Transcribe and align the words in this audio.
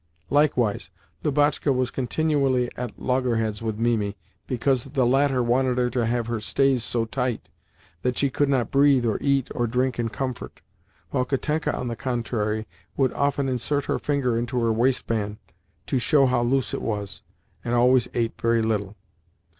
Likewise, 0.31 0.89
Lubotshka 1.23 1.71
was 1.71 1.91
continually 1.91 2.71
at 2.75 2.97
loggerheads 2.97 3.61
with 3.61 3.77
Mimi 3.77 4.17
because 4.47 4.85
the 4.85 5.05
latter 5.05 5.43
wanted 5.43 5.77
her 5.77 5.91
to 5.91 6.07
have 6.07 6.25
her 6.25 6.39
stays 6.39 6.83
so 6.83 7.05
tight 7.05 7.49
that 8.01 8.17
she 8.17 8.31
could 8.31 8.49
not 8.49 8.71
breathe 8.71 9.05
or 9.05 9.19
eat 9.21 9.49
or 9.53 9.67
drink 9.67 9.99
in 9.99 10.09
comfort, 10.09 10.61
while 11.11 11.23
Katenka, 11.23 11.75
on 11.77 11.87
the 11.87 11.95
contrary, 11.95 12.65
would 12.97 13.13
often 13.13 13.47
insert 13.47 13.85
her 13.85 13.99
finger 13.99 14.35
into 14.35 14.59
her 14.63 14.73
waistband 14.73 15.37
to 15.85 15.99
show 15.99 16.25
how 16.25 16.41
loose 16.41 16.73
it 16.73 16.81
was, 16.81 17.21
and 17.63 17.75
always 17.75 18.07
ate 18.15 18.33
very 18.41 18.63
little. 18.63 18.95